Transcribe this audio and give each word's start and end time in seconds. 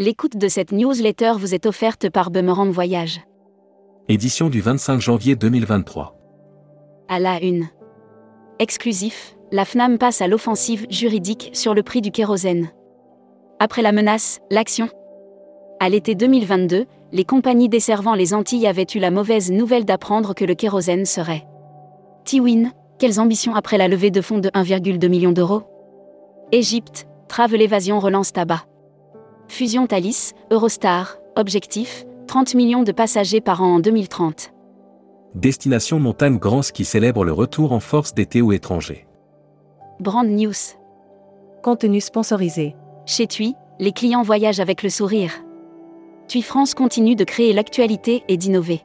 L'écoute 0.00 0.38
de 0.38 0.48
cette 0.48 0.72
newsletter 0.72 1.32
vous 1.36 1.54
est 1.54 1.66
offerte 1.66 2.08
par 2.08 2.30
Boomerang 2.30 2.70
Voyage. 2.70 3.20
Édition 4.08 4.48
du 4.48 4.62
25 4.62 4.98
janvier 4.98 5.36
2023. 5.36 6.16
À 7.10 7.18
la 7.18 7.38
une. 7.42 7.68
Exclusif, 8.58 9.36
la 9.52 9.66
FNAM 9.66 9.98
passe 9.98 10.22
à 10.22 10.26
l'offensive 10.26 10.86
juridique 10.88 11.50
sur 11.52 11.74
le 11.74 11.82
prix 11.82 12.00
du 12.00 12.12
kérosène. 12.12 12.70
Après 13.58 13.82
la 13.82 13.92
menace, 13.92 14.40
l'action. 14.50 14.88
À 15.80 15.90
l'été 15.90 16.14
2022, 16.14 16.86
les 17.12 17.24
compagnies 17.26 17.68
desservant 17.68 18.14
les 18.14 18.32
Antilles 18.32 18.66
avaient 18.66 18.86
eu 18.94 19.00
la 19.00 19.10
mauvaise 19.10 19.52
nouvelle 19.52 19.84
d'apprendre 19.84 20.34
que 20.34 20.46
le 20.46 20.54
kérosène 20.54 21.04
serait. 21.04 21.46
Tiwin, 22.24 22.72
quelles 22.98 23.20
ambitions 23.20 23.54
après 23.54 23.76
la 23.76 23.86
levée 23.86 24.10
de 24.10 24.22
fonds 24.22 24.38
de 24.38 24.48
1,2 24.48 25.08
million 25.10 25.32
d'euros? 25.32 25.64
Égypte, 26.52 27.06
Travel 27.28 27.60
Évasion 27.60 28.00
relance 28.00 28.32
tabac. 28.32 28.64
Fusion 29.50 29.88
Thalys, 29.88 30.32
Eurostar, 30.52 31.18
objectif, 31.34 32.06
30 32.28 32.54
millions 32.54 32.84
de 32.84 32.92
passagers 32.92 33.40
par 33.40 33.62
an 33.64 33.74
en 33.74 33.78
2030. 33.80 34.52
Destination 35.34 35.98
Montagne 35.98 36.38
Grand 36.38 36.60
qui 36.60 36.84
célèbre 36.84 37.24
le 37.24 37.32
retour 37.32 37.72
en 37.72 37.80
force 37.80 38.14
d'été 38.14 38.40
ou 38.42 38.52
étranger. 38.52 39.08
Brand 39.98 40.24
News. 40.24 40.52
Contenu 41.64 42.00
sponsorisé. 42.00 42.76
Chez 43.06 43.26
TUI, 43.26 43.56
les 43.80 43.90
clients 43.90 44.22
voyagent 44.22 44.60
avec 44.60 44.84
le 44.84 44.88
sourire. 44.88 45.32
TUI 46.28 46.42
France 46.42 46.72
continue 46.72 47.16
de 47.16 47.24
créer 47.24 47.52
l'actualité 47.52 48.22
et 48.28 48.36
d'innover. 48.36 48.82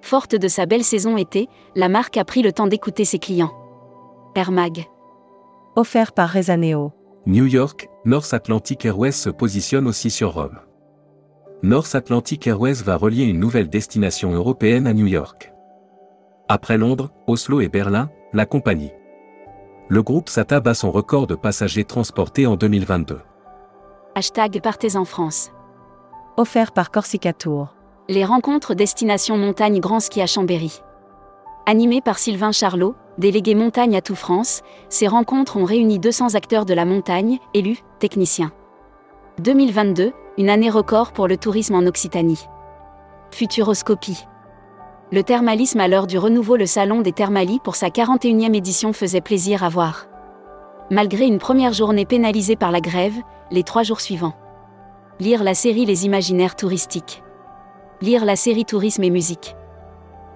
Forte 0.00 0.36
de 0.36 0.46
sa 0.46 0.64
belle 0.64 0.84
saison 0.84 1.16
été, 1.16 1.48
la 1.74 1.88
marque 1.88 2.16
a 2.16 2.24
pris 2.24 2.42
le 2.42 2.52
temps 2.52 2.68
d'écouter 2.68 3.04
ses 3.04 3.18
clients. 3.18 3.52
Air 4.36 4.52
Mag. 4.52 4.86
Offert 5.74 6.12
par 6.12 6.30
Rezaneo. 6.30 6.92
New 7.24 7.46
York, 7.46 7.88
North 8.04 8.34
Atlantic 8.34 8.84
Airways 8.84 9.12
se 9.12 9.30
positionne 9.30 9.86
aussi 9.86 10.10
sur 10.10 10.34
Rome. 10.34 10.58
North 11.62 11.94
Atlantic 11.94 12.48
Airways 12.48 12.82
va 12.82 12.96
relier 12.96 13.22
une 13.22 13.38
nouvelle 13.38 13.70
destination 13.70 14.32
européenne 14.32 14.88
à 14.88 14.92
New 14.92 15.06
York. 15.06 15.52
Après 16.48 16.76
Londres, 16.76 17.12
Oslo 17.28 17.60
et 17.60 17.68
Berlin, 17.68 18.10
la 18.32 18.44
compagnie. 18.44 18.90
Le 19.88 20.02
groupe 20.02 20.28
SATA 20.28 20.58
bat 20.58 20.74
son 20.74 20.90
record 20.90 21.28
de 21.28 21.36
passagers 21.36 21.84
transportés 21.84 22.48
en 22.48 22.56
2022. 22.56 23.20
Hashtag 24.16 24.60
Partez 24.60 24.96
en 24.96 25.04
France. 25.04 25.52
Offert 26.36 26.72
par 26.72 26.90
Corsica 26.90 27.32
Tour. 27.32 27.76
Les 28.08 28.24
rencontres 28.24 28.74
Destination 28.74 29.38
Montagne 29.38 29.78
Grand 29.78 30.00
Ski 30.00 30.22
à 30.22 30.26
Chambéry. 30.26 30.82
Animé 31.64 32.00
par 32.00 32.18
Sylvain 32.18 32.50
Charlot, 32.50 32.96
délégué 33.18 33.54
montagne 33.54 33.96
à 33.96 34.00
tout 34.00 34.16
France, 34.16 34.62
ces 34.88 35.06
rencontres 35.06 35.56
ont 35.56 35.64
réuni 35.64 36.00
200 36.00 36.34
acteurs 36.34 36.64
de 36.64 36.74
la 36.74 36.84
montagne, 36.84 37.38
élus, 37.54 37.78
techniciens. 38.00 38.50
2022, 39.38 40.12
une 40.38 40.50
année 40.50 40.70
record 40.70 41.12
pour 41.12 41.28
le 41.28 41.36
tourisme 41.36 41.76
en 41.76 41.86
Occitanie. 41.86 42.48
Futuroscopie. 43.30 44.24
Le 45.12 45.22
thermalisme 45.22 45.78
à 45.78 45.86
l'heure 45.86 46.08
du 46.08 46.18
renouveau 46.18 46.56
Le 46.56 46.66
Salon 46.66 47.00
des 47.00 47.12
Thermalies 47.12 47.60
pour 47.62 47.76
sa 47.76 47.90
41e 47.90 48.54
édition 48.54 48.92
faisait 48.92 49.20
plaisir 49.20 49.62
à 49.62 49.68
voir. 49.68 50.08
Malgré 50.90 51.26
une 51.26 51.38
première 51.38 51.74
journée 51.74 52.06
pénalisée 52.06 52.56
par 52.56 52.72
la 52.72 52.80
grève, 52.80 53.14
les 53.52 53.62
trois 53.62 53.84
jours 53.84 54.00
suivants. 54.00 54.34
Lire 55.20 55.44
la 55.44 55.54
série 55.54 55.86
Les 55.86 56.06
Imaginaires 56.06 56.56
touristiques. 56.56 57.22
Lire 58.00 58.24
la 58.24 58.34
série 58.34 58.64
Tourisme 58.64 59.04
et 59.04 59.10
musique. 59.10 59.54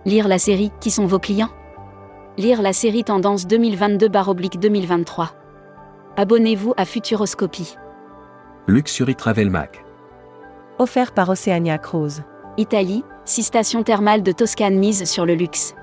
Lire 0.06 0.28
la 0.28 0.38
série 0.38 0.70
Qui 0.80 0.92
sont 0.92 1.06
vos 1.06 1.18
clients? 1.18 1.50
Lire 2.38 2.62
la 2.62 2.72
série 2.72 3.02
Tendance 3.02 3.44
2022-2023. 3.48 5.30
Abonnez-vous 6.16 6.74
à 6.76 6.84
Futuroscopie. 6.84 7.74
Luxury 8.68 9.16
Travel 9.16 9.50
Mag. 9.50 9.84
Offert 10.78 11.10
par 11.10 11.28
Oceania 11.28 11.76
Cruise. 11.78 12.22
Italie, 12.56 13.02
six 13.24 13.42
stations 13.42 13.82
thermales 13.82 14.22
de 14.22 14.30
Toscane 14.30 14.78
mises 14.78 15.10
sur 15.10 15.26
le 15.26 15.34
luxe. 15.34 15.74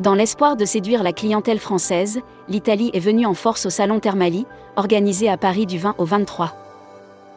Dans 0.00 0.14
l'espoir 0.14 0.56
de 0.56 0.64
séduire 0.64 1.04
la 1.04 1.12
clientèle 1.12 1.60
française, 1.60 2.18
l'Italie 2.48 2.90
est 2.94 2.98
venue 2.98 3.26
en 3.26 3.34
force 3.34 3.66
au 3.66 3.70
Salon 3.70 4.00
Thermali, 4.00 4.44
organisé 4.74 5.28
à 5.28 5.36
Paris 5.36 5.66
du 5.66 5.78
20 5.78 5.94
au 5.98 6.04
23. 6.04 6.52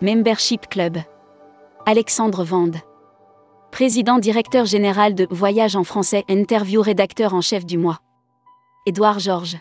Membership 0.01 0.69
Club. 0.69 0.97
Alexandre 1.85 2.43
Vande. 2.43 2.77
Président 3.79 4.19
directeur 4.19 4.65
général 4.65 5.15
de 5.15 5.25
Voyage 5.31 5.77
en 5.77 5.85
français, 5.85 6.25
interview 6.27 6.81
rédacteur 6.81 7.33
en 7.33 7.39
chef 7.39 7.65
du 7.65 7.77
mois. 7.77 7.99
Édouard 8.85 9.19
Georges. 9.19 9.55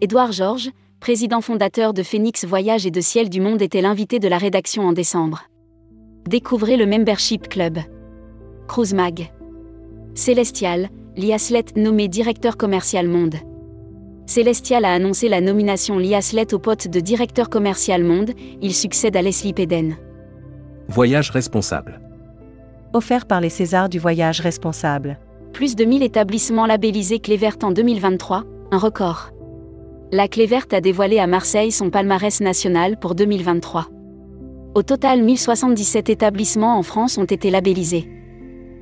Édouard 0.00 0.32
Georges, 0.32 0.70
président 1.00 1.42
fondateur 1.42 1.92
de 1.92 2.02
Phoenix 2.02 2.46
Voyage 2.46 2.86
et 2.86 2.90
de 2.90 3.02
Ciel 3.02 3.28
du 3.28 3.42
Monde, 3.42 3.60
était 3.60 3.82
l'invité 3.82 4.20
de 4.20 4.26
la 4.26 4.38
rédaction 4.38 4.88
en 4.88 4.94
décembre. 4.94 5.42
Découvrez 6.26 6.78
le 6.78 6.86
Membership 6.86 7.50
Club. 7.50 7.78
Cruise 8.68 8.94
Mag. 8.94 9.30
Célestial, 10.14 10.88
Liaslet 11.14 11.66
nommé 11.76 12.08
directeur 12.08 12.56
commercial 12.56 13.06
Monde. 13.06 13.36
Célestial 14.24 14.86
a 14.86 14.94
annoncé 14.94 15.28
la 15.28 15.42
nomination 15.42 15.98
Liaslet 15.98 16.54
au 16.54 16.58
poste 16.58 16.88
de 16.88 17.00
directeur 17.00 17.50
commercial 17.50 18.02
Monde, 18.02 18.30
il 18.62 18.74
succède 18.74 19.14
à 19.14 19.20
Leslie 19.20 19.52
Peden. 19.52 19.98
Voyage 20.88 21.28
responsable. 21.28 22.00
Offert 22.96 23.26
par 23.26 23.42
les 23.42 23.50
Césars 23.50 23.90
du 23.90 23.98
voyage 23.98 24.40
responsable. 24.40 25.18
Plus 25.52 25.76
de 25.76 25.84
1000 25.84 26.02
établissements 26.02 26.64
labellisés 26.64 27.18
Clé 27.18 27.36
verte 27.36 27.62
en 27.62 27.70
2023, 27.70 28.44
un 28.70 28.78
record. 28.78 29.32
La 30.12 30.28
Clé 30.28 30.46
verte 30.46 30.72
a 30.72 30.80
dévoilé 30.80 31.18
à 31.18 31.26
Marseille 31.26 31.72
son 31.72 31.90
palmarès 31.90 32.40
national 32.40 32.98
pour 32.98 33.14
2023. 33.14 33.88
Au 34.74 34.82
total, 34.82 35.22
1077 35.22 36.08
établissements 36.08 36.78
en 36.78 36.82
France 36.82 37.18
ont 37.18 37.24
été 37.24 37.50
labellisés. 37.50 38.08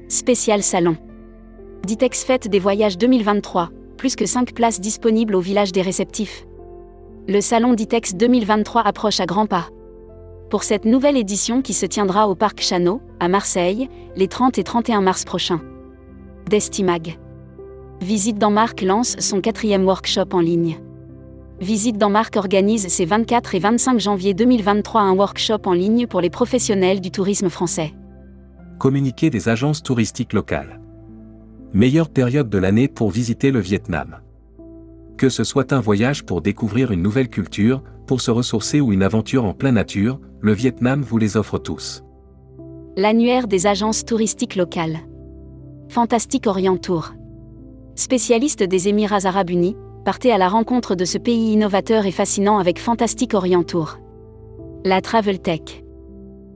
Spécial 0.06 0.62
Salon. 0.62 0.96
Ditex 1.84 2.22
Fête 2.22 2.46
des 2.46 2.60
Voyages 2.60 2.96
2023, 2.96 3.70
plus 3.96 4.14
que 4.14 4.26
5 4.26 4.54
places 4.54 4.80
disponibles 4.80 5.34
au 5.34 5.40
village 5.40 5.72
des 5.72 5.82
réceptifs. 5.82 6.46
Le 7.26 7.40
Salon 7.40 7.74
Ditex 7.74 8.14
2023 8.14 8.82
approche 8.82 9.18
à 9.18 9.26
grands 9.26 9.46
pas. 9.46 9.70
Pour 10.54 10.62
cette 10.62 10.84
nouvelle 10.84 11.16
édition 11.16 11.62
qui 11.62 11.72
se 11.72 11.84
tiendra 11.84 12.28
au 12.28 12.36
Parc 12.36 12.60
Chano, 12.60 13.02
à 13.18 13.26
Marseille, 13.26 13.88
les 14.14 14.28
30 14.28 14.56
et 14.56 14.62
31 14.62 15.00
mars 15.00 15.24
prochains. 15.24 15.60
Destimag. 16.48 17.18
Visite 18.00 18.38
Denmark 18.38 18.80
lance 18.82 19.16
son 19.18 19.40
quatrième 19.40 19.84
workshop 19.84 20.28
en 20.30 20.38
ligne. 20.38 20.78
Visite 21.60 21.98
Denmark 21.98 22.36
organise 22.36 22.86
ses 22.86 23.04
24 23.04 23.56
et 23.56 23.58
25 23.58 23.98
janvier 23.98 24.32
2023 24.32 25.00
un 25.00 25.16
workshop 25.16 25.62
en 25.64 25.72
ligne 25.72 26.06
pour 26.06 26.20
les 26.20 26.30
professionnels 26.30 27.00
du 27.00 27.10
tourisme 27.10 27.48
français. 27.48 27.92
Communiqué 28.78 29.30
des 29.30 29.48
agences 29.48 29.82
touristiques 29.82 30.34
locales. 30.34 30.80
Meilleure 31.72 32.10
période 32.10 32.48
de 32.48 32.58
l'année 32.58 32.86
pour 32.86 33.10
visiter 33.10 33.50
le 33.50 33.58
Vietnam. 33.58 34.20
Que 35.16 35.28
ce 35.28 35.44
soit 35.44 35.72
un 35.72 35.80
voyage 35.80 36.24
pour 36.24 36.40
découvrir 36.40 36.90
une 36.90 37.02
nouvelle 37.02 37.28
culture, 37.28 37.82
pour 38.06 38.20
se 38.20 38.30
ressourcer 38.30 38.80
ou 38.80 38.92
une 38.92 39.02
aventure 39.02 39.44
en 39.44 39.54
pleine 39.54 39.76
nature, 39.76 40.18
le 40.40 40.52
Vietnam 40.52 41.02
vous 41.02 41.18
les 41.18 41.36
offre 41.36 41.58
tous. 41.58 42.02
L'annuaire 42.96 43.46
des 43.46 43.66
agences 43.66 44.04
touristiques 44.04 44.56
locales. 44.56 44.98
Fantastique 45.88 46.46
Orient 46.46 46.76
Tour. 46.76 47.12
Spécialiste 47.94 48.64
des 48.64 48.88
Émirats 48.88 49.24
arabes 49.24 49.50
unis, 49.50 49.76
partez 50.04 50.32
à 50.32 50.38
la 50.38 50.48
rencontre 50.48 50.96
de 50.96 51.04
ce 51.04 51.18
pays 51.18 51.52
innovateur 51.52 52.06
et 52.06 52.10
fascinant 52.10 52.58
avec 52.58 52.80
Fantastique 52.80 53.34
Orient 53.34 53.62
Tour. 53.62 53.98
La 54.84 55.00
Travel 55.00 55.40
Tech. 55.40 55.84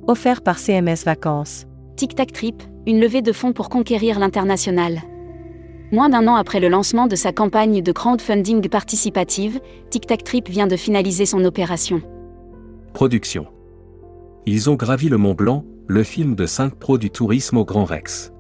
Offert 0.09 0.43
par 0.43 0.59
CMS 0.59 1.05
Vacances. 1.05 1.67
Tic 1.97 2.15
Tac 2.15 2.33
Trip, 2.33 2.63
une 2.87 3.01
levée 3.01 3.23
de 3.23 3.33
fonds 3.33 3.53
pour 3.53 3.69
conquérir 3.69 4.19
l'international. 4.19 5.01
Moins 5.91 6.11
d'un 6.11 6.29
an 6.29 6.35
après 6.35 6.61
le 6.61 6.69
lancement 6.69 7.07
de 7.07 7.17
sa 7.17 7.33
campagne 7.33 7.83
de 7.83 7.93
crowdfunding 7.93 8.69
participative, 8.69 9.59
Tic 9.89 10.07
Tac 10.07 10.23
Trip 10.23 10.47
vient 10.51 10.67
de 10.67 10.77
finaliser 10.77 11.25
son 11.25 11.43
opération. 11.47 12.03
Production. 12.93 13.47
Ils 14.45 14.69
ont 14.69 14.75
gravi 14.75 15.09
le 15.09 15.17
Mont 15.17 15.33
Blanc, 15.33 15.65
le 15.87 16.03
film 16.03 16.35
de 16.35 16.45
5 16.45 16.75
pros 16.75 16.99
du 16.99 17.09
tourisme 17.09 17.57
au 17.57 17.65
Grand 17.65 17.87
Rex. 17.87 18.35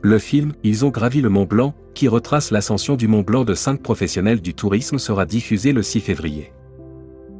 Le 0.00 0.18
film 0.18 0.52
Ils 0.62 0.86
ont 0.86 0.88
gravi 0.88 1.20
le 1.20 1.28
Mont 1.28 1.44
Blanc, 1.44 1.74
qui 1.94 2.08
retrace 2.08 2.50
l'ascension 2.50 2.96
du 2.96 3.08
Mont 3.08 3.22
Blanc 3.22 3.44
de 3.44 3.52
5 3.52 3.82
professionnels 3.82 4.40
du 4.40 4.54
tourisme, 4.54 4.98
sera 4.98 5.26
diffusé 5.26 5.72
le 5.72 5.82
6 5.82 6.00
février. 6.00 6.50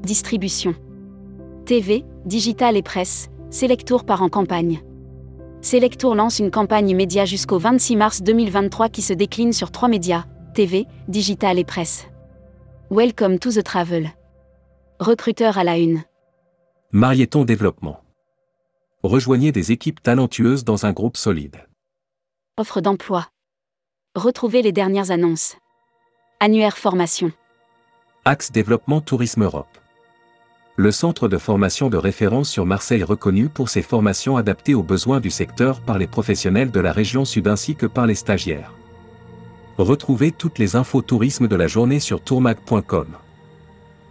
Distribution. 0.03 0.75
TV, 1.65 2.05
digital 2.27 2.77
et 2.77 2.82
presse, 2.82 3.31
Selectour 3.49 4.05
part 4.05 4.23
en 4.23 4.29
campagne. 4.29 4.82
Selectour 5.64 6.14
lance 6.14 6.40
une 6.40 6.50
campagne 6.50 6.94
média 6.94 7.25
jusqu'au 7.25 7.58
26 7.58 7.96
mars 7.96 8.22
2023 8.22 8.90
qui 8.90 9.00
se 9.00 9.14
décline 9.14 9.55
sur 9.55 9.70
trois 9.70 9.88
médias, 9.88 10.26
TV, 10.52 10.87
digital 11.08 11.58
et 11.58 11.64
presse. 11.64 12.05
Welcome 12.90 13.38
to 13.38 13.50
the 13.50 13.62
travel. 13.62 14.11
Recruteur 15.00 15.56
à 15.56 15.64
la 15.64 15.78
une. 15.78 16.02
Marieton 16.93 17.46
Développement. 17.46 18.02
Rejoignez 19.02 19.52
des 19.52 19.72
équipes 19.72 20.02
talentueuses 20.02 20.64
dans 20.64 20.84
un 20.84 20.93
groupe 20.93 21.16
solide. 21.16 21.56
Offre 22.58 22.82
d'emploi. 22.82 23.28
Retrouvez 24.14 24.60
les 24.60 24.72
dernières 24.72 25.10
annonces. 25.10 25.56
Annuaire 26.40 26.76
formation. 26.76 27.32
Axe 28.26 28.52
Développement 28.52 29.00
Tourisme 29.00 29.44
Europe. 29.44 29.78
Le 30.76 30.91
centre 30.91 31.29
de 31.29 31.38
formation 31.38 31.88
de 31.88 31.97
référence 31.97 32.50
sur 32.50 32.67
Marseille 32.67 33.05
reconnu 33.05 33.49
pour 33.49 33.69
ses 33.69 33.82
formations 33.82 34.37
adaptées 34.37 34.75
aux 34.75 34.82
besoins 34.82 35.21
du 35.21 35.31
secteur 35.31 35.81
par 35.81 35.99
les 35.99 36.09
professionnels 36.09 36.73
de 36.73 36.81
la 36.81 36.93
région 36.93 37.25
sud 37.25 37.47
ainsi 37.47 37.76
que 37.76 37.87
par 37.87 38.06
les 38.06 38.17
stagiaires. 38.17 38.73
Retrouvez 39.79 40.32
toutes 40.32 40.59
les 40.59 40.75
infos 40.75 41.03
tourisme 41.03 41.47
de 41.47 41.56
la 41.56 41.69
journée 41.69 42.00
sur 42.00 42.21
tourmag.com. 42.21 43.06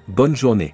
Bonne 0.07 0.35
journée. 0.35 0.73